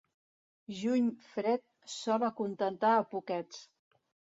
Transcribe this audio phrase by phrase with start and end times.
[0.77, 1.63] Juny fred,
[1.99, 3.67] sol acontentar a poquets.